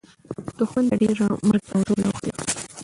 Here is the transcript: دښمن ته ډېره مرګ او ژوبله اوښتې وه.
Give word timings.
دښمن 0.57 0.83
ته 0.89 0.95
ډېره 1.01 1.25
مرګ 1.47 1.63
او 1.73 1.79
ژوبله 1.87 2.07
اوښتې 2.09 2.29
وه. 2.33 2.43